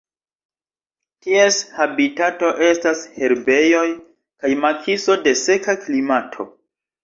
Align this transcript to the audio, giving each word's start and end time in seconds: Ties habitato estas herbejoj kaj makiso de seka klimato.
Ties 1.25 1.59
habitato 1.81 2.49
estas 2.69 3.05
herbejoj 3.19 3.87
kaj 4.01 4.55
makiso 4.67 5.21
de 5.29 5.39
seka 5.47 5.81
klimato. 5.87 6.53